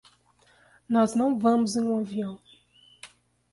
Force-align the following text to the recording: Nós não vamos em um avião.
Nós 0.89 1.13
não 1.13 1.37
vamos 1.37 1.75
em 1.75 1.83
um 1.83 1.99
avião. 1.99 2.41